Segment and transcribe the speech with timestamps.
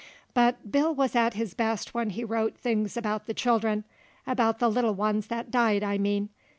[0.33, 3.83] But Bill wuz at his best when he wrote things about the children,
[4.25, 6.29] about the little ones that died, I mean.